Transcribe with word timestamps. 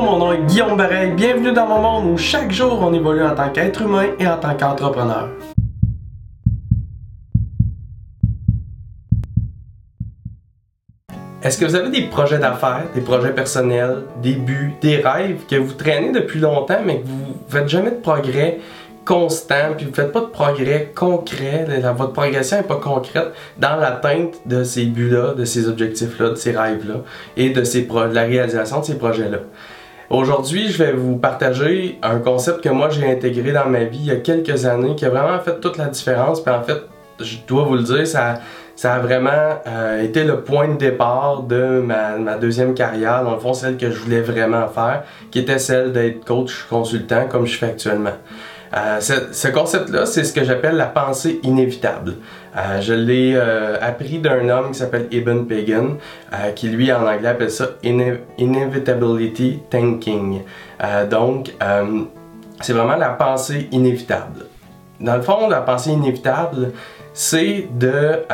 Mon 0.00 0.16
nom 0.16 0.32
est 0.32 0.42
Guillaume 0.46 0.76
Bareil. 0.76 1.10
Bienvenue 1.10 1.52
dans 1.52 1.66
mon 1.66 1.80
monde 1.80 2.12
où 2.12 2.16
chaque 2.16 2.52
jour 2.52 2.78
on 2.80 2.92
évolue 2.94 3.24
en 3.24 3.34
tant 3.34 3.50
qu'être 3.50 3.82
humain 3.82 4.06
et 4.20 4.28
en 4.28 4.36
tant 4.36 4.54
qu'entrepreneur. 4.54 5.28
Est-ce 11.42 11.58
que 11.58 11.64
vous 11.64 11.74
avez 11.74 11.90
des 11.90 12.02
projets 12.02 12.38
d'affaires, 12.38 12.84
des 12.94 13.00
projets 13.00 13.32
personnels, 13.32 14.04
des 14.22 14.34
buts, 14.34 14.74
des 14.80 14.98
rêves 14.98 15.40
que 15.50 15.56
vous 15.56 15.72
traînez 15.72 16.12
depuis 16.12 16.38
longtemps 16.38 16.80
mais 16.84 17.00
que 17.00 17.06
vous 17.06 17.16
ne 17.16 17.50
faites 17.50 17.68
jamais 17.68 17.90
de 17.90 17.96
progrès 17.96 18.60
constant, 19.04 19.74
puis 19.76 19.86
vous 19.86 19.94
faites 19.94 20.12
pas 20.12 20.20
de 20.20 20.26
progrès 20.26 20.92
concret, 20.94 21.66
votre 21.96 22.12
progression 22.12 22.58
n'est 22.58 22.62
pas 22.62 22.76
concrète 22.76 23.32
dans 23.56 23.76
l'atteinte 23.76 24.34
de 24.46 24.62
ces 24.62 24.84
buts-là, 24.84 25.34
de 25.34 25.44
ces 25.44 25.66
objectifs-là, 25.66 26.30
de 26.30 26.34
ces 26.36 26.52
rêves-là 26.52 27.02
et 27.36 27.50
de, 27.50 27.64
ces 27.64 27.82
de 27.82 28.14
la 28.14 28.22
réalisation 28.22 28.80
de 28.80 28.84
ces 28.84 28.98
projets-là. 28.98 29.38
Aujourd'hui, 30.10 30.70
je 30.70 30.82
vais 30.82 30.92
vous 30.92 31.18
partager 31.18 31.98
un 32.02 32.18
concept 32.18 32.62
que 32.62 32.70
moi 32.70 32.88
j'ai 32.88 33.10
intégré 33.10 33.52
dans 33.52 33.66
ma 33.66 33.84
vie 33.84 33.98
il 33.98 34.06
y 34.06 34.10
a 34.10 34.16
quelques 34.16 34.64
années 34.64 34.96
qui 34.96 35.04
a 35.04 35.10
vraiment 35.10 35.38
fait 35.38 35.60
toute 35.60 35.76
la 35.76 35.84
différence. 35.86 36.42
Puis 36.42 36.54
en 36.54 36.62
fait, 36.62 36.80
je 37.20 37.36
dois 37.46 37.64
vous 37.64 37.74
le 37.74 37.82
dire, 37.82 38.06
ça, 38.06 38.40
ça 38.74 38.94
a 38.94 39.00
vraiment 39.00 39.60
euh, 39.66 40.02
été 40.02 40.24
le 40.24 40.40
point 40.40 40.68
de 40.68 40.78
départ 40.78 41.42
de 41.42 41.82
ma, 41.84 42.16
ma, 42.16 42.38
deuxième 42.38 42.72
carrière, 42.72 43.22
dans 43.22 43.32
le 43.32 43.38
fond 43.38 43.52
celle 43.52 43.76
que 43.76 43.90
je 43.90 43.98
voulais 43.98 44.22
vraiment 44.22 44.66
faire, 44.68 45.02
qui 45.30 45.40
était 45.40 45.58
celle 45.58 45.92
d'être 45.92 46.24
coach 46.24 46.64
consultant 46.70 47.26
comme 47.28 47.46
je 47.46 47.58
fais 47.58 47.66
actuellement. 47.66 48.14
Euh, 48.76 49.00
ce, 49.00 49.48
concept-là, 49.48 50.06
c'est 50.06 50.24
ce 50.24 50.32
que 50.32 50.44
j'appelle 50.44 50.76
la 50.76 50.86
pensée 50.86 51.40
inévitable. 51.42 52.16
Euh, 52.56 52.80
je 52.80 52.92
l'ai 52.92 53.32
euh, 53.34 53.76
appris 53.80 54.18
d'un 54.18 54.48
homme 54.48 54.72
qui 54.72 54.78
s'appelle 54.78 55.08
Eben 55.10 55.46
Pagan, 55.46 55.96
qui 56.54 56.68
lui 56.68 56.92
en 56.92 57.06
anglais 57.06 57.28
appelle 57.28 57.50
ça 57.50 57.70
Inevitability 57.82 59.60
Thinking. 59.70 60.42
donc, 61.10 61.54
c'est 62.60 62.72
vraiment 62.72 62.96
la 62.96 63.10
pensée 63.10 63.68
inévitable. 63.72 64.46
Dans 65.00 65.16
le 65.16 65.22
fond, 65.22 65.48
la 65.48 65.60
pensée 65.60 65.90
inévitable, 65.90 66.72
c'est 67.14 67.68
de 67.72 68.24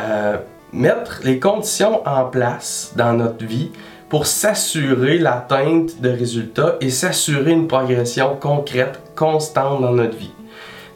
mettre 0.73 1.21
les 1.23 1.39
conditions 1.39 2.05
en 2.07 2.25
place 2.25 2.91
dans 2.95 3.13
notre 3.13 3.45
vie 3.45 3.71
pour 4.09 4.27
s'assurer 4.27 5.17
l'atteinte 5.17 6.01
de 6.01 6.09
résultats 6.09 6.75
et 6.81 6.89
s'assurer 6.89 7.51
une 7.51 7.67
progression 7.67 8.35
concrète, 8.35 8.99
constante 9.15 9.81
dans 9.81 9.91
notre 9.91 10.17
vie. 10.17 10.31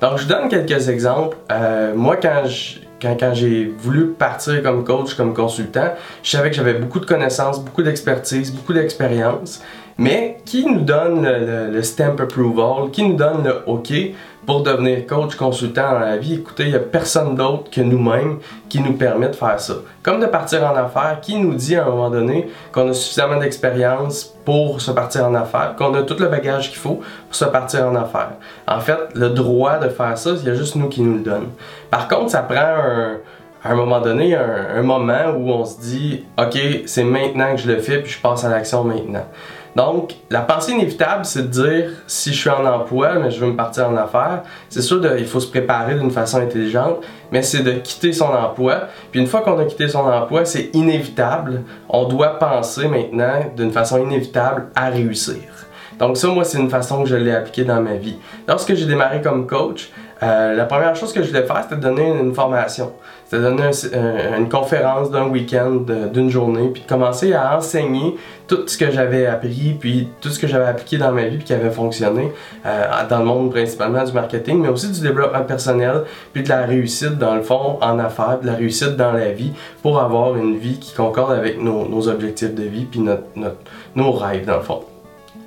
Donc, 0.01 0.17
je 0.17 0.27
donne 0.27 0.47
quelques 0.47 0.87
exemples. 0.89 1.37
Euh, 1.51 1.93
moi, 1.95 2.17
quand 2.17 3.33
j'ai 3.33 3.73
voulu 3.77 4.07
partir 4.07 4.61
comme 4.63 4.83
coach, 4.83 5.13
comme 5.15 5.33
consultant, 5.33 5.93
je 6.23 6.29
savais 6.29 6.49
que 6.49 6.55
j'avais 6.55 6.75
beaucoup 6.75 6.99
de 6.99 7.05
connaissances, 7.05 7.59
beaucoup 7.63 7.83
d'expertise, 7.83 8.53
beaucoup 8.53 8.73
d'expérience, 8.73 9.61
mais 9.97 10.37
qui 10.45 10.65
nous 10.65 10.81
donne 10.81 11.27
le, 11.27 11.83
stamp 11.83 12.15
approval, 12.19 12.91
qui 12.91 13.03
nous 13.03 13.15
donne 13.15 13.43
le 13.43 13.63
OK? 13.67 13.91
Pour 14.49 14.63
devenir 14.63 15.05
coach 15.05 15.35
consultant 15.35 15.91
dans 15.91 15.99
la 15.99 16.17
vie, 16.17 16.33
écoutez, 16.33 16.63
il 16.63 16.69
n'y 16.69 16.75
a 16.75 16.79
personne 16.79 17.35
d'autre 17.35 17.69
que 17.69 17.81
nous-mêmes 17.81 18.39
qui 18.67 18.81
nous 18.81 18.93
permet 18.93 19.27
de 19.27 19.35
faire 19.35 19.59
ça. 19.59 19.75
Comme 20.01 20.19
de 20.19 20.25
partir 20.25 20.63
en 20.63 20.75
affaires, 20.75 21.19
qui 21.21 21.37
nous 21.37 21.53
dit 21.53 21.75
à 21.75 21.85
un 21.85 21.89
moment 21.91 22.09
donné 22.09 22.49
qu'on 22.71 22.89
a 22.89 22.93
suffisamment 22.93 23.37
d'expérience 23.37 24.23
pour 24.45 24.81
se 24.81 24.89
partir 24.89 25.25
en 25.25 25.35
affaires, 25.35 25.75
qu'on 25.77 25.93
a 25.93 26.01
tout 26.01 26.15
le 26.17 26.25
bagage 26.29 26.69
qu'il 26.69 26.79
faut 26.79 26.95
pour 27.27 27.35
se 27.35 27.45
partir 27.45 27.85
en 27.85 27.95
affaires? 27.95 28.31
En 28.67 28.79
fait, 28.79 28.97
le 29.13 29.29
droit 29.29 29.77
de 29.77 29.89
faire 29.89 30.17
ça, 30.17 30.31
il 30.31 30.43
y 30.43 30.49
a 30.49 30.55
juste 30.55 30.75
nous 30.75 30.89
qui 30.89 31.03
nous 31.03 31.17
le 31.17 31.23
donne. 31.23 31.49
Par 31.91 32.07
contre, 32.07 32.31
ça 32.31 32.41
prend 32.41 33.19
un, 33.63 33.75
moment 33.75 34.01
donné 34.01 34.35
un, 34.35 34.77
un 34.77 34.81
moment 34.81 35.29
où 35.37 35.51
on 35.51 35.63
se 35.63 35.79
dit, 35.79 36.25
OK, 36.39 36.57
c'est 36.87 37.03
maintenant 37.03 37.51
que 37.51 37.61
je 37.61 37.67
le 37.67 37.77
fais, 37.77 37.99
puis 37.99 38.13
je 38.13 38.19
passe 38.19 38.43
à 38.43 38.49
l'action 38.49 38.83
maintenant. 38.83 39.25
Donc, 39.75 40.15
la 40.29 40.41
pensée 40.41 40.71
inévitable, 40.71 41.25
c'est 41.25 41.43
de 41.43 41.63
dire 41.63 41.91
si 42.07 42.33
je 42.33 42.39
suis 42.39 42.49
en 42.49 42.65
emploi, 42.65 43.13
mais 43.15 43.31
je 43.31 43.39
veux 43.39 43.51
me 43.51 43.55
partir 43.55 43.89
en 43.89 43.95
affaires, 43.95 44.43
c'est 44.69 44.81
sûr 44.81 45.01
qu'il 45.01 45.27
faut 45.27 45.39
se 45.39 45.49
préparer 45.49 45.95
d'une 45.95 46.11
façon 46.11 46.37
intelligente, 46.37 46.97
mais 47.31 47.41
c'est 47.41 47.63
de 47.63 47.71
quitter 47.73 48.11
son 48.11 48.29
emploi. 48.29 48.87
Puis 49.11 49.19
une 49.19 49.27
fois 49.27 49.41
qu'on 49.41 49.59
a 49.59 49.65
quitté 49.65 49.87
son 49.87 49.99
emploi, 49.99 50.45
c'est 50.45 50.69
inévitable. 50.73 51.63
On 51.87 52.05
doit 52.05 52.39
penser 52.39 52.87
maintenant 52.87 53.51
d'une 53.55 53.71
façon 53.71 53.99
inévitable 53.99 54.69
à 54.75 54.89
réussir. 54.89 55.43
Donc 55.99 56.15
ça, 56.15 56.29
moi, 56.29 56.45
c'est 56.45 56.57
une 56.57 56.69
façon 56.69 57.03
que 57.03 57.09
je 57.09 57.15
l'ai 57.15 57.35
appliquée 57.35 57.65
dans 57.65 57.81
ma 57.81 57.95
vie. 57.95 58.17
Lorsque 58.47 58.73
j'ai 58.73 58.85
démarré 58.85 59.21
comme 59.21 59.45
coach, 59.45 59.91
euh, 60.21 60.53
la 60.53 60.65
première 60.65 60.95
chose 60.95 61.13
que 61.13 61.21
je 61.23 61.29
voulais 61.29 61.45
faire, 61.45 61.63
c'était 61.63 61.81
donner 61.81 62.09
une, 62.09 62.33
formation. 62.33 62.91
C'était 63.25 63.41
donner 63.41 63.69
une 64.37 64.49
conférence 64.49 65.11
d'un 65.11 65.27
week-end, 65.27 65.81
d'une 66.11 66.29
journée, 66.29 66.69
puis 66.73 66.81
de 66.81 66.87
commencer 66.87 67.33
à 67.33 67.57
enseigner 67.57 68.15
tout 68.49 68.67
ce 68.67 68.77
que 68.77 68.91
j'avais 68.91 69.27
appris, 69.27 69.77
puis 69.79 70.09
tout 70.19 70.29
ce 70.29 70.39
que 70.39 70.47
j'avais 70.47 70.65
appliqué 70.65 70.97
dans 70.97 71.11
ma 71.11 71.25
vie, 71.25 71.37
puis 71.37 71.45
qui 71.45 71.53
avait 71.53 71.69
fonctionné 71.69 72.33
euh, 72.65 72.85
dans 73.09 73.19
le 73.19 73.25
monde 73.25 73.51
principalement 73.51 74.03
du 74.03 74.11
marketing, 74.11 74.59
mais 74.61 74.69
aussi 74.69 74.91
du 74.91 75.01
développement 75.01 75.43
personnel, 75.43 76.03
puis 76.33 76.43
de 76.43 76.49
la 76.49 76.65
réussite 76.65 77.17
dans 77.17 77.35
le 77.35 77.43
fond 77.43 77.77
en 77.81 77.99
affaires, 77.99 78.39
de 78.41 78.47
la 78.47 78.55
réussite 78.55 78.97
dans 78.97 79.13
la 79.13 79.31
vie, 79.31 79.53
pour 79.81 79.99
avoir 79.99 80.35
une 80.35 80.57
vie 80.57 80.79
qui 80.79 80.93
concorde 80.93 81.31
avec 81.31 81.61
nos, 81.61 82.07
objectifs 82.09 82.55
de 82.55 82.63
vie, 82.63 82.85
puis 82.85 82.99
notre, 82.99 83.23
nos 83.95 84.11
rêves 84.11 84.45
dans 84.45 84.57
le 84.57 84.63
fond. 84.63 84.88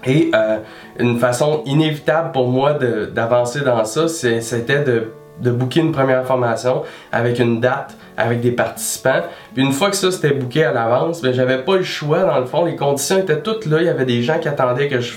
Et 0.04 0.30
euh, 0.34 0.58
une 0.98 1.18
façon 1.18 1.62
inévitable 1.64 2.32
pour 2.32 2.48
moi 2.48 2.74
d'avancer 2.74 3.60
dans 3.60 3.84
ça, 3.84 4.08
c'était 4.08 4.82
de, 4.82 5.50
booker 5.50 5.80
une 5.80 5.92
première 5.92 6.26
formation 6.26 6.82
avec 7.12 7.38
une 7.38 7.60
date, 7.60 7.96
avec 8.16 8.40
des 8.40 8.52
participants. 8.52 9.22
Une 9.56 9.72
fois 9.72 9.90
que 9.90 9.96
ça 9.96 10.10
c'était 10.10 10.34
booké 10.34 10.64
à 10.64 10.72
l'avance, 10.72 11.22
ben, 11.22 11.32
j'avais 11.32 11.58
pas 11.58 11.76
le 11.76 11.84
choix 11.84 12.24
dans 12.24 12.38
le 12.38 12.46
fond, 12.46 12.64
les 12.64 12.76
conditions 12.76 13.18
étaient 13.18 13.40
toutes 13.40 13.66
là, 13.66 13.80
il 13.80 13.86
y 13.86 13.90
avait 13.90 14.04
des 14.04 14.22
gens 14.22 14.38
qui 14.38 14.48
attendaient 14.48 14.88
que 14.88 15.00
je 15.00 15.14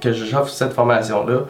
que 0.00 0.12
j'offre 0.12 0.50
cette 0.50 0.72
formation-là 0.72 1.40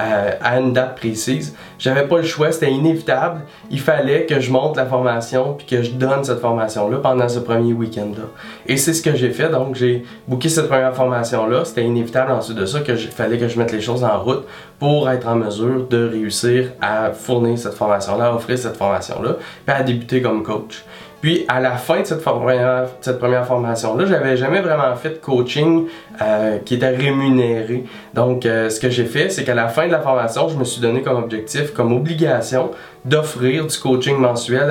euh, 0.00 0.30
à 0.40 0.58
une 0.58 0.72
date 0.72 0.96
précise. 0.96 1.54
J'avais 1.78 2.06
pas 2.06 2.18
le 2.18 2.24
choix, 2.24 2.50
c'était 2.52 2.70
inévitable. 2.70 3.42
Il 3.70 3.80
fallait 3.80 4.26
que 4.26 4.40
je 4.40 4.50
monte 4.50 4.76
la 4.76 4.86
formation 4.86 5.54
puis 5.54 5.66
que 5.66 5.82
je 5.82 5.90
donne 5.92 6.24
cette 6.24 6.40
formation-là 6.40 6.98
pendant 6.98 7.28
ce 7.28 7.38
premier 7.38 7.72
week-end-là. 7.72 8.24
Et 8.66 8.76
c'est 8.76 8.92
ce 8.92 9.02
que 9.02 9.14
j'ai 9.14 9.30
fait, 9.30 9.48
donc 9.48 9.74
j'ai 9.74 10.04
booké 10.26 10.48
cette 10.48 10.68
première 10.68 10.94
formation-là. 10.94 11.64
C'était 11.64 11.84
inévitable 11.84 12.32
ensuite 12.32 12.56
de 12.56 12.66
ça 12.66 12.80
qu'il 12.80 12.96
fallait 12.96 13.38
que 13.38 13.48
je 13.48 13.58
mette 13.58 13.72
les 13.72 13.80
choses 13.80 14.04
en 14.04 14.18
route 14.20 14.44
pour 14.78 15.08
être 15.10 15.28
en 15.28 15.36
mesure 15.36 15.86
de 15.88 16.08
réussir 16.08 16.72
à 16.80 17.12
fournir 17.12 17.58
cette 17.58 17.74
formation-là, 17.74 18.26
à 18.26 18.34
offrir 18.34 18.58
cette 18.58 18.76
formation-là, 18.76 19.36
puis 19.64 19.74
à 19.74 19.82
débuter 19.82 20.20
comme 20.22 20.42
coach. 20.42 20.84
Puis 21.24 21.46
à 21.48 21.58
la 21.58 21.78
fin 21.78 22.02
de 22.02 22.04
cette 22.04 22.22
première, 22.22 23.46
formation-là, 23.46 24.04
j'avais 24.04 24.36
jamais 24.36 24.60
vraiment 24.60 24.94
fait 24.94 25.08
de 25.08 25.14
coaching 25.14 25.86
euh, 26.20 26.58
qui 26.58 26.74
était 26.74 26.90
rémunéré. 26.90 27.84
Donc 28.12 28.44
euh, 28.44 28.68
ce 28.68 28.78
que 28.78 28.90
j'ai 28.90 29.06
fait, 29.06 29.30
c'est 29.30 29.42
qu'à 29.42 29.54
la 29.54 29.68
fin 29.68 29.86
de 29.86 29.92
la 29.92 30.00
formation, 30.00 30.50
je 30.50 30.58
me 30.58 30.64
suis 30.64 30.82
donné 30.82 31.00
comme 31.00 31.16
objectif, 31.16 31.72
comme 31.72 31.94
obligation, 31.94 32.72
d'offrir 33.06 33.66
du 33.66 33.78
coaching 33.78 34.18
mensuel 34.18 34.70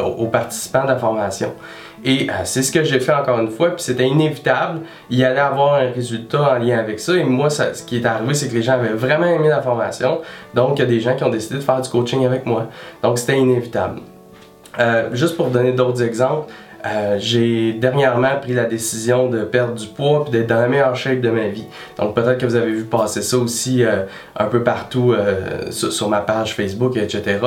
aux, 0.00 0.26
participants 0.26 0.82
de 0.82 0.88
la 0.88 0.96
formation. 0.96 1.52
Et 2.04 2.28
euh, 2.28 2.32
c'est 2.42 2.64
ce 2.64 2.72
que 2.72 2.82
j'ai 2.82 2.98
fait 2.98 3.14
encore 3.14 3.38
une 3.38 3.50
fois, 3.50 3.68
puis 3.68 3.84
c'était 3.84 4.08
inévitable. 4.08 4.80
Il 5.08 5.20
y 5.20 5.24
avoir 5.24 5.74
un 5.74 5.92
résultat 5.92 6.56
en 6.56 6.58
lien 6.58 6.80
avec 6.80 6.98
ça. 6.98 7.16
Et 7.16 7.22
moi, 7.22 7.48
ce 7.48 7.80
qui 7.84 7.98
est 7.98 8.06
arrivé, 8.06 8.34
c'est 8.34 8.48
que 8.48 8.54
les 8.54 8.62
gens 8.62 8.72
avaient 8.72 8.88
vraiment 8.88 9.26
aimé 9.26 9.48
la 9.48 9.62
formation. 9.62 10.20
Donc, 10.52 10.80
il 10.80 10.80
y 10.80 10.84
a 10.84 10.88
des 10.88 10.98
gens 10.98 11.14
qui 11.14 11.22
ont 11.22 11.30
décidé 11.30 11.54
de 11.54 11.60
faire 11.60 11.80
du 11.80 11.88
coaching 11.88 12.26
avec 12.26 12.44
moi. 12.44 12.66
Donc, 13.04 13.20
c'était 13.20 13.38
inévitable. 13.38 14.00
Euh, 14.78 15.10
juste 15.12 15.36
pour 15.36 15.50
donner 15.50 15.72
d'autres 15.72 16.02
exemples, 16.02 16.52
euh, 16.84 17.16
j'ai 17.18 17.74
dernièrement 17.74 18.36
pris 18.40 18.54
la 18.54 18.64
décision 18.64 19.28
de 19.28 19.44
perdre 19.44 19.74
du 19.74 19.86
poids 19.86 20.24
et 20.26 20.30
d'être 20.30 20.48
dans 20.48 20.60
la 20.60 20.66
meilleure 20.66 20.96
shape 20.96 21.20
de 21.20 21.30
ma 21.30 21.46
vie. 21.46 21.66
Donc 21.96 22.14
peut-être 22.14 22.38
que 22.38 22.46
vous 22.46 22.56
avez 22.56 22.72
vu 22.72 22.84
passer 22.84 23.22
ça 23.22 23.36
aussi 23.36 23.84
euh, 23.84 24.02
un 24.36 24.46
peu 24.46 24.64
partout 24.64 25.12
euh, 25.12 25.70
sur, 25.70 26.08
ma 26.08 26.20
page 26.20 26.54
Facebook, 26.54 26.96
etc. 26.96 27.38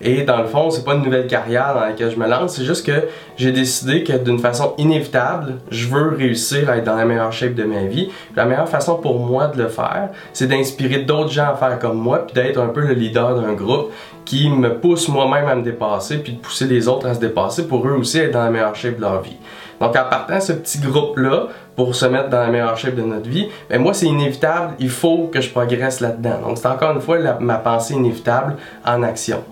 Et 0.00 0.22
dans 0.22 0.38
le 0.40 0.46
fond, 0.46 0.70
c'est 0.70 0.84
pas 0.84 0.94
une 0.94 1.02
nouvelle 1.02 1.26
carrière 1.26 1.74
dans 1.74 1.80
laquelle 1.80 2.10
je 2.10 2.16
me 2.16 2.26
lance, 2.26 2.56
c'est 2.56 2.64
juste 2.64 2.86
que 2.86 3.06
j'ai 3.36 3.52
décidé 3.52 4.04
que 4.04 4.14
d'une 4.14 4.38
façon 4.38 4.72
inévitable, 4.78 5.56
je 5.70 5.86
veux 5.88 6.08
réussir 6.16 6.70
à 6.70 6.78
être 6.78 6.84
dans 6.84 6.96
la 6.96 7.04
meilleure 7.04 7.32
shape 7.32 7.54
de 7.54 7.64
ma 7.64 7.84
vie. 7.84 8.10
La 8.36 8.46
meilleure 8.46 8.68
façon 8.68 8.96
pour 8.96 9.18
moi 9.18 9.48
de 9.48 9.62
le 9.62 9.68
faire, 9.68 10.08
c'est 10.32 10.46
d'inspirer 10.46 11.00
d'autres 11.00 11.30
gens 11.30 11.50
à 11.50 11.56
faire 11.56 11.78
comme 11.78 11.98
moi 11.98 12.26
puis 12.26 12.34
d'être 12.34 12.58
un 12.58 12.68
peu 12.68 12.80
le 12.80 12.94
leader 12.94 13.38
d'un 13.38 13.52
groupe 13.52 13.92
qui 14.28 14.50
me 14.50 14.74
pousse 14.78 15.08
moi-même 15.08 15.48
à 15.48 15.54
me 15.54 15.62
dépasser 15.62 16.18
puis 16.18 16.34
de 16.34 16.38
pousser 16.38 16.66
les 16.66 16.86
autres 16.86 17.06
à 17.06 17.14
se 17.14 17.20
dépasser 17.20 17.66
pour 17.66 17.86
eux 17.88 17.92
aussi 17.92 18.18
être 18.18 18.32
dans 18.32 18.44
la 18.44 18.50
meilleure 18.50 18.76
de 18.86 19.00
leur 19.00 19.22
vie. 19.22 19.36
Donc 19.80 19.90
en 19.90 20.08
partant 20.08 20.40
ce 20.40 20.52
petit 20.52 20.78
groupe-là 20.78 21.48
pour 21.76 21.94
se 21.94 22.06
mettre 22.06 22.28
dans 22.28 22.40
la 22.40 22.48
meilleure 22.48 22.76
shape 22.76 22.96
de 22.96 23.02
notre 23.02 23.28
vie, 23.28 23.48
ben 23.70 23.80
moi 23.80 23.94
c'est 23.94 24.06
inévitable, 24.06 24.74
il 24.78 24.90
faut 24.90 25.28
que 25.32 25.40
je 25.40 25.50
progresse 25.50 26.00
là-dedans. 26.00 26.40
Donc 26.46 26.58
c'est 26.58 26.66
encore 26.66 26.92
une 26.92 27.00
fois 27.00 27.18
ma 27.40 27.56
pensée 27.56 27.94
inévitable 27.94 28.56
en 28.84 29.02
action. 29.02 29.44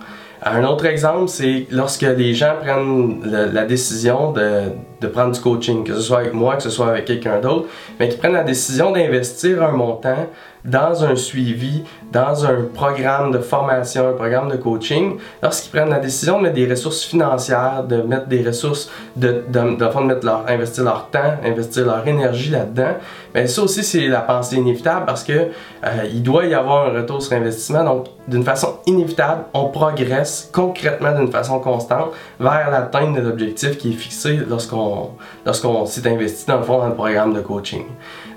Un 0.42 0.64
autre 0.64 0.84
exemple, 0.84 1.28
c'est 1.28 1.66
lorsque 1.70 2.02
les 2.02 2.34
gens 2.34 2.54
prennent 2.60 3.22
la 3.24 3.64
décision 3.64 4.32
de, 4.32 4.64
de, 5.00 5.06
prendre 5.08 5.32
du 5.32 5.40
coaching, 5.40 5.82
que 5.82 5.94
ce 5.94 6.00
soit 6.00 6.18
avec 6.18 6.34
moi, 6.34 6.56
que 6.56 6.62
ce 6.62 6.70
soit 6.70 6.88
avec 6.88 7.06
quelqu'un 7.06 7.40
d'autre, 7.40 7.66
mais 7.98 8.08
qui 8.08 8.18
prennent 8.18 8.34
la 8.34 8.44
décision 8.44 8.92
d'investir 8.92 9.62
un 9.62 9.72
montant 9.72 10.28
dans 10.66 11.04
un 11.04 11.16
suivi, 11.16 11.84
dans 12.12 12.44
un 12.44 12.62
programme 12.74 13.30
de 13.30 13.38
formation, 13.38 14.08
un 14.08 14.12
programme 14.12 14.50
de 14.50 14.56
coaching, 14.56 15.18
lorsqu'ils 15.42 15.70
prennent 15.70 15.90
la 15.90 15.98
décision 15.98 16.38
de 16.38 16.42
mettre 16.44 16.54
des 16.54 16.68
ressources 16.68 17.04
financières, 17.04 17.84
de 17.88 18.02
mettre 18.02 18.26
des 18.26 18.42
ressources, 18.42 18.90
de, 19.16 19.44
de, 19.48 19.76
de, 19.76 20.00
mettre 20.02 20.26
leur, 20.26 20.44
investir 20.48 20.84
leur 20.84 21.08
temps, 21.10 21.34
investir 21.44 21.86
leur 21.86 22.06
énergie 22.06 22.50
là-dedans, 22.50 22.94
ben 23.34 23.46
ça 23.46 23.62
aussi 23.62 23.84
c'est 23.84 24.08
la 24.08 24.20
pensée 24.20 24.56
inévitable 24.56 25.06
parce 25.06 25.22
que 25.22 25.32
euh, 25.32 26.04
il 26.10 26.22
doit 26.22 26.46
y 26.46 26.54
avoir 26.54 26.86
un 26.86 27.00
retour 27.00 27.22
sur 27.22 27.36
investissement. 27.36 27.84
Donc 27.84 28.06
d'une 28.26 28.44
façon 28.44 28.76
inévitable, 28.86 29.44
on 29.54 29.68
progresse 29.68 30.50
concrètement 30.52 31.12
d'une 31.12 31.30
façon 31.30 31.60
constante 31.60 32.12
vers 32.40 32.70
l'atteinte 32.70 33.14
de 33.14 33.20
l'objectif 33.20 33.78
qui 33.78 33.90
est 33.90 33.96
fixé 33.96 34.40
lorsqu'on 34.48 35.10
lorsqu'on 35.44 35.86
s'est 35.86 36.08
investi 36.08 36.46
dans 36.46 36.58
le 36.58 36.62
fond 36.62 36.78
dans 36.78 36.88
le 36.88 36.94
programme 36.94 37.34
de 37.34 37.40
coaching. 37.40 37.84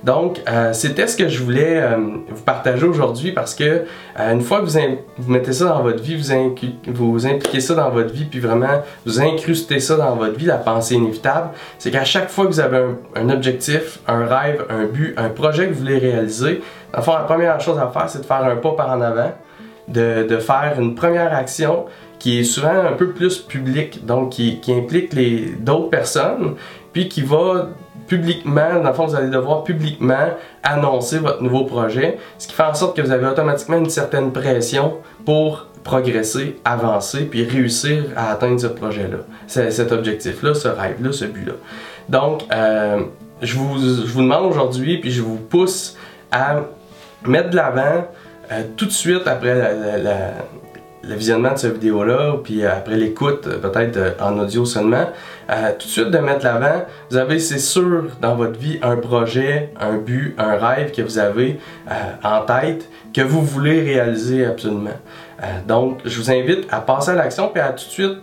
Donc, 0.04 0.42
euh, 0.48 0.72
c'était 0.74 1.08
ce 1.08 1.18
que 1.18 1.28
je 1.28 1.44
voulais 1.44 1.82
euh, 1.82 1.98
vous 2.30 2.44
partager 2.44 2.86
aujourd'hui 2.86 3.32
parce 3.32 3.54
que 3.54 3.64
euh, 3.64 4.32
une 4.32 4.42
fois 4.42 4.62
que 4.62 4.66
vous, 4.66 5.32
mettez 5.32 5.52
ça 5.52 5.66
dans 5.66 5.82
votre 5.82 6.02
vie, 6.02 6.16
vous, 6.16 7.28
impliquez 7.28 7.60
ça 7.60 7.76
dans 7.76 7.90
votre 7.90 8.14
vie, 8.14 8.26
puis 8.26 8.40
vraiment 8.40 8.82
vous 9.06 9.22
incrustez 9.22 9.80
ça 9.80 9.98
dans 9.98 10.16
votre 10.16 10.38
vie, 10.38 10.46
la 10.46 10.58
pensée 10.58 10.96
inévitable, 10.96 11.50
c'est 11.78 11.92
qu'à 11.92 12.06
chaque 12.06 12.30
fois 12.30 12.46
que 12.46 12.52
vous 12.52 12.60
avez 12.62 12.82
un, 13.16 13.30
objectif, 13.30 14.00
un 14.08 14.26
rêve, 14.26 14.66
un 14.70 14.86
but, 14.86 15.14
un 15.18 15.30
projet 15.30 15.68
que 15.68 15.74
vous 15.74 15.80
voulez 15.80 15.98
réaliser, 15.98 16.62
fond, 17.02 17.14
la 17.14 17.24
première 17.24 17.60
chose 17.60 17.78
à 17.78 17.88
faire, 17.88 18.10
c'est 18.10 18.20
de 18.20 18.26
faire 18.26 18.44
un 18.44 18.56
pas 18.56 18.72
par 18.72 18.92
en 18.92 19.02
avant, 19.02 19.34
de, 19.90 20.26
de 20.28 20.38
faire 20.38 20.76
une 20.80 20.96
première 20.96 21.36
action 21.36 21.86
qui 22.20 22.40
est 22.40 22.44
souvent 22.44 22.70
un 22.70 22.94
peu 22.94 23.10
plus 23.10 23.38
publique, 23.38 24.06
donc 24.06 24.32
qui, 24.32 24.60
qui 24.60 24.74
implique 24.74 25.14
d'autres 25.64 25.90
personnes, 25.90 26.56
puis 26.94 27.08
qui 27.08 27.22
va 27.22 27.70
publiquement, 28.10 28.82
dans 28.82 28.90
le 28.90 28.94
fond, 28.94 29.06
vous 29.06 29.16
allez 29.16 29.30
devoir 29.30 29.64
publiquement 29.64 30.32
annoncer 30.64 31.20
votre 31.20 31.42
nouveau 31.42 31.64
projet, 31.64 32.18
ce 32.38 32.48
qui 32.48 32.54
fait 32.54 32.64
en 32.64 32.74
sorte 32.74 32.98
que 32.98 33.02
vous 33.02 33.12
avez 33.12 33.28
automatiquement 33.28 33.78
une 33.78 33.90
certaine 33.90 34.34
pression 34.34 34.98
pour 35.26 35.68
progresser, 35.84 36.60
avancer, 36.66 37.22
puis 37.22 37.46
réussir 37.46 38.04
à 38.18 38.32
atteindre 38.32 38.60
ce 38.60 38.68
projet-là, 38.68 39.20
cet 39.48 39.92
objectif-là, 39.92 40.54
ce 40.54 40.68
rêve-là, 40.68 41.12
ce 41.14 41.26
but-là. 41.26 41.54
Donc, 42.10 42.44
euh, 42.52 43.04
je, 43.42 43.56
vous, 43.56 43.80
je, 43.80 44.12
vous, 44.12 44.22
demande 44.22 44.52
aujourd'hui, 44.52 44.98
puis 44.98 45.12
je 45.12 45.22
vous 45.22 45.38
pousse 45.38 45.96
à 46.32 46.62
mettre 47.26 47.52
de 47.52 47.56
l'avant 47.56 48.08
euh, 48.52 48.64
tout 48.76 48.88
de 48.88 48.92
suite 48.92 49.28
après 49.28 49.54
la, 50.00 50.34
le 51.04 51.16
visionnement 51.16 51.54
de 51.54 51.58
cette 51.58 51.74
vidéo-là, 51.74 52.36
puis 52.44 52.66
après 52.66 52.96
l'écoute, 52.96 53.42
peut-être 53.42 53.98
euh, 53.98 54.12
en 54.20 54.38
audio 54.38 54.66
seulement, 54.66 55.08
euh, 55.50 55.72
tout 55.78 55.88
de 55.88 55.92
suite 55.92 56.12
de 56.12 56.18
mettre 56.18 56.46
l'avant, 56.46 56.84
vous 57.10 57.18
avez, 57.18 57.40
c'est 57.40 57.60
sûr, 57.60 58.06
dans 58.22 58.36
votre 58.36 58.60
vie, 58.60 58.80
un 58.82 58.98
projet, 58.98 59.72
un 59.80 59.98
but, 59.98 60.36
un 60.38 60.58
rêve 60.58 60.92
que 60.92 61.02
vous 61.02 61.18
avez 61.18 61.60
euh, 61.90 61.94
en 62.24 62.42
tête, 62.42 62.90
que 63.14 63.22
vous 63.22 63.42
voulez 63.42 63.82
réaliser 63.82 64.46
absolument. 64.46 64.98
donc, 65.68 66.00
je 66.06 66.18
vous 66.20 66.30
invite 66.30 66.68
à 66.70 66.82
passer 66.82 67.12
à 67.12 67.16
l'action, 67.16 67.50
puis 67.50 67.62
à 67.62 67.70
tout 67.70 67.86
de 67.86 67.90
suite 67.90 68.18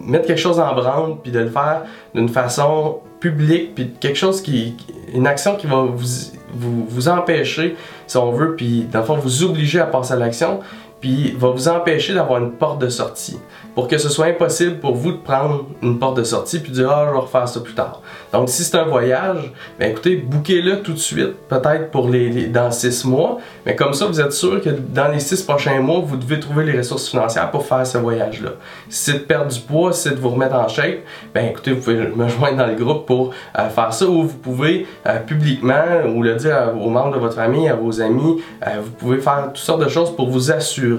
mettre 0.00 0.26
quelque 0.26 0.40
chose 0.40 0.58
en 0.58 0.74
branle, 0.74 1.18
puis 1.22 1.30
de 1.30 1.38
le 1.38 1.50
faire 1.50 1.82
d'une 2.14 2.28
façon 2.28 2.98
publique, 3.20 3.74
puis 3.74 3.92
quelque 4.00 4.16
chose 4.18 4.42
qui, 4.42 4.74
une 5.14 5.26
action 5.26 5.54
qui 5.54 5.66
va 5.66 5.82
vous, 5.82 6.08
vous, 6.54 6.86
vous 6.88 7.08
empêcher, 7.08 7.76
si 8.06 8.16
on 8.16 8.32
veut, 8.32 8.56
puis 8.56 8.86
dans 8.90 9.00
le 9.00 9.04
fond, 9.04 9.16
vous 9.16 9.44
obliger 9.44 9.80
à 9.80 9.86
passer 9.86 10.14
à 10.14 10.16
l'action, 10.16 10.60
puis 11.04 11.36
va 11.36 11.50
vous 11.50 11.68
empêcher 11.68 12.14
d'avoir 12.14 12.42
une 12.42 12.52
porte 12.52 12.78
de 12.78 12.88
sortie. 12.88 13.38
Pour 13.74 13.88
que 13.88 13.98
ce 13.98 14.08
soit 14.08 14.26
impossible 14.26 14.78
pour 14.78 14.94
vous 14.94 15.12
de 15.12 15.18
prendre 15.18 15.66
une 15.82 15.98
porte 15.98 16.16
de 16.16 16.24
sortie 16.24 16.60
puis 16.60 16.70
de 16.70 16.76
dire 16.76 16.90
ah 16.90 17.04
je 17.06 17.12
vais 17.12 17.18
refaire 17.18 17.46
ça 17.46 17.60
plus 17.60 17.74
tard. 17.74 18.00
Donc 18.32 18.48
si 18.48 18.64
c'est 18.64 18.78
un 18.78 18.86
voyage, 18.86 19.52
ben 19.78 19.90
écoutez, 19.90 20.16
bouquez-le 20.16 20.80
tout 20.80 20.94
de 20.94 20.98
suite, 20.98 21.34
peut-être 21.46 21.90
pour 21.90 22.08
les, 22.08 22.46
dans 22.46 22.70
six 22.70 23.04
mois, 23.04 23.36
mais 23.66 23.76
comme 23.76 23.92
ça 23.92 24.06
vous 24.06 24.18
êtes 24.18 24.32
sûr 24.32 24.62
que 24.62 24.70
dans 24.70 25.08
les 25.08 25.20
six 25.20 25.42
prochains 25.42 25.80
mois 25.80 26.00
vous 26.00 26.16
devez 26.16 26.40
trouver 26.40 26.64
les 26.64 26.78
ressources 26.78 27.10
financières 27.10 27.50
pour 27.50 27.66
faire 27.66 27.86
ce 27.86 27.98
voyage-là. 27.98 28.52
Si 28.88 29.10
c'est 29.10 29.18
de 29.18 29.24
perdre 29.24 29.52
du 29.52 29.60
poids, 29.60 29.92
si 29.92 30.08
c'est 30.08 30.14
de 30.14 30.20
vous 30.20 30.30
remettre 30.30 30.54
en 30.54 30.68
shape, 30.68 31.00
ben 31.34 31.44
écoutez 31.50 31.72
vous 31.72 31.82
pouvez 31.82 31.96
me 31.96 32.28
joindre 32.30 32.56
dans 32.56 32.66
le 32.66 32.76
groupe 32.76 33.04
pour 33.04 33.34
euh, 33.58 33.68
faire 33.68 33.92
ça 33.92 34.06
ou 34.06 34.22
vous 34.22 34.38
pouvez 34.38 34.86
euh, 35.06 35.18
publiquement 35.18 35.84
ou 36.16 36.22
le 36.22 36.34
dire 36.36 36.72
aux 36.80 36.88
membres 36.88 37.12
de 37.12 37.18
votre 37.18 37.34
famille, 37.34 37.68
à 37.68 37.76
vos 37.76 38.00
amis, 38.00 38.40
euh, 38.66 38.70
vous 38.82 38.92
pouvez 38.92 39.18
faire 39.18 39.48
toutes 39.48 39.58
sortes 39.58 39.84
de 39.84 39.90
choses 39.90 40.16
pour 40.16 40.30
vous 40.30 40.50
assurer 40.50 40.93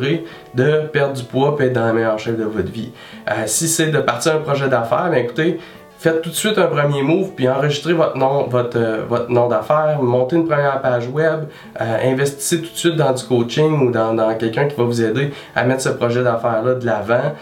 de 0.54 0.88
perdre 0.92 1.14
du 1.14 1.24
poids 1.24 1.56
et 1.60 1.64
être 1.64 1.74
dans 1.74 1.86
la 1.86 1.94
meilleure 1.94 2.20
shape 2.20 2.38
de 2.38 2.44
votre 2.44 2.72
vie. 2.72 2.92
Euh, 3.30 3.44
si 3.46 3.68
c'est 3.68 3.88
de 3.88 4.00
partir 4.00 4.36
un 4.36 4.40
projet 4.40 4.68
d'affaires, 4.68 5.10
bien 5.10 5.20
écoutez, 5.20 5.60
faites 5.98 6.22
tout 6.22 6.30
de 6.30 6.36
suite 6.36 6.58
un 6.58 6.68
premier 6.68 7.02
move, 7.02 7.32
puis 7.36 7.50
enregistrez 7.50 7.94
votre 7.94 8.18
nom, 8.18 8.48
votre, 8.48 8.78
euh, 8.78 9.28
nom 9.30 9.48
d'affaires, 9.48 10.00
montez 10.02 10.36
une 10.36 10.48
première 10.48 10.82
page 10.82 11.08
web, 11.08 11.46
euh, 11.82 12.12
investissez 12.12 12.62
tout 12.62 12.72
de 12.72 12.78
suite 12.78 12.96
dans 12.96 13.12
du 13.12 13.24
coaching 13.24 13.88
ou 13.88 13.92
dans, 13.92 14.36
quelqu'un 14.38 14.66
qui 14.68 14.76
va 14.76 14.84
vous 14.84 15.02
aider 15.02 15.32
à 15.56 15.64
mettre 15.64 15.82
ce 15.82 15.90
projet 15.90 16.24
d'affaires-là 16.24 16.76
de 16.76 16.86
l'avant, 16.86 17.34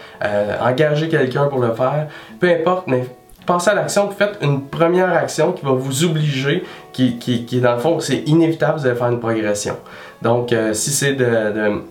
engagez 0.62 1.08
quelqu'un 1.08 1.46
pour 1.46 1.60
le 1.60 1.72
faire, 1.72 2.08
peu 2.40 2.48
importe, 2.48 2.86
mais 2.86 3.04
passez 3.46 3.70
à 3.70 3.74
l'action, 3.74 4.10
faites 4.10 4.38
une 4.40 4.62
première 4.62 5.12
action 5.12 5.52
qui 5.52 5.64
va 5.64 5.72
vous 5.72 6.04
obliger, 6.04 6.64
qui, 6.92 7.18
qui, 7.18 7.44
qui 7.44 7.60
dans 7.60 7.74
le 7.74 7.80
fond, 7.80 8.00
c'est 8.00 8.22
inévitable, 8.26 8.78
vous 8.78 8.86
allez 8.86 8.96
faire 8.96 9.08
une 9.08 9.20
progression. 9.20 9.76
Donc, 10.22 10.54
si 10.72 10.90
c'est 10.90 11.12
de 11.12 11.82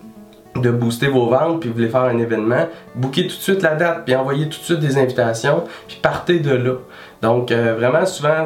de 0.56 0.70
booster 0.70 1.08
vos 1.08 1.28
ventes, 1.28 1.60
puis 1.60 1.68
vous 1.68 1.74
voulez 1.74 1.88
faire 1.88 2.02
un 2.02 2.18
événement, 2.18 2.68
booker 2.94 3.22
tout 3.22 3.36
de 3.36 3.42
suite 3.42 3.62
la 3.62 3.74
date, 3.74 4.04
puis 4.04 4.14
envoyez 4.14 4.48
tout 4.48 4.58
de 4.58 4.64
suite 4.64 4.80
des 4.80 4.98
invitations, 4.98 5.64
puis 5.88 5.98
partez 6.00 6.38
de 6.38 6.54
là. 6.54 6.74
Donc 7.22 7.50
euh, 7.50 7.74
vraiment 7.74 8.06
souvent 8.06 8.44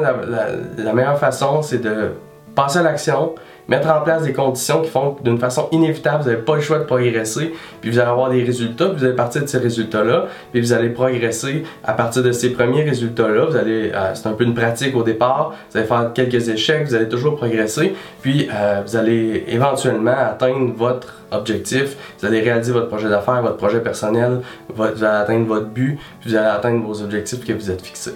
la 0.77 0.93
meilleure 0.93 1.19
façon 1.19 1.61
c'est 1.61 1.79
de 1.79 2.11
passer 2.59 2.79
à 2.79 2.83
l'action, 2.83 3.35
mettre 3.69 3.87
en 3.89 4.01
place 4.01 4.23
des 4.23 4.33
conditions 4.33 4.81
qui 4.81 4.89
font 4.89 5.11
que 5.11 5.23
d'une 5.23 5.37
façon 5.37 5.69
inévitable, 5.71 6.23
vous 6.23 6.29
n'avez 6.29 6.41
pas 6.41 6.55
le 6.55 6.61
choix 6.61 6.79
de 6.79 6.83
progresser, 6.83 7.53
puis 7.79 7.89
vous 7.89 7.99
allez 7.99 8.09
avoir 8.09 8.29
des 8.29 8.43
résultats, 8.43 8.87
puis 8.87 8.97
vous 8.97 9.05
allez 9.05 9.15
partir 9.15 9.43
de 9.43 9.47
ces 9.47 9.59
résultats-là, 9.59 10.25
puis 10.51 10.59
vous 10.59 10.73
allez 10.73 10.89
progresser 10.89 11.63
à 11.85 11.93
partir 11.93 12.21
de 12.21 12.33
ces 12.33 12.49
premiers 12.49 12.83
résultats-là. 12.83 13.45
Vous 13.45 13.55
allez, 13.55 13.91
euh, 13.93 14.13
c'est 14.13 14.27
un 14.27 14.33
peu 14.33 14.43
une 14.43 14.55
pratique 14.55 14.93
au 14.93 15.03
départ, 15.03 15.53
vous 15.71 15.77
allez 15.77 15.87
faire 15.87 16.11
quelques 16.13 16.49
échecs, 16.49 16.85
vous 16.85 16.95
allez 16.95 17.07
toujours 17.07 17.37
progresser, 17.37 17.95
puis 18.21 18.49
euh, 18.53 18.81
vous 18.85 18.97
allez 18.97 19.45
éventuellement 19.47 20.17
atteindre 20.17 20.73
votre 20.75 21.21
objectif, 21.31 21.95
vous 22.19 22.27
allez 22.27 22.41
réaliser 22.41 22.73
votre 22.73 22.89
projet 22.89 23.07
d'affaires, 23.07 23.41
votre 23.41 23.57
projet 23.57 23.79
personnel, 23.79 24.41
vous 24.67 24.83
allez 24.83 25.05
atteindre 25.05 25.45
votre 25.45 25.67
but, 25.67 25.97
puis 26.19 26.31
vous 26.31 26.35
allez 26.35 26.47
atteindre 26.47 26.85
vos 26.85 27.01
objectifs 27.01 27.45
que 27.45 27.53
vous 27.53 27.71
êtes 27.71 27.81
fixés. 27.81 28.15